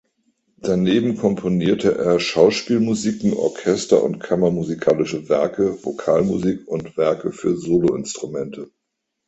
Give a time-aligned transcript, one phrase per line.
[0.57, 8.71] Daneben komponierte er Schauspielmusiken, Orchester- und kammermusikalische Werke, Vokalmusik und Werke für Soloinstrumente.